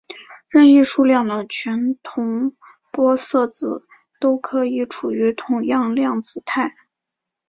[0.49, 2.55] 任意数量的全同
[2.91, 3.85] 玻色子
[4.19, 6.73] 都可以处于同样量子态。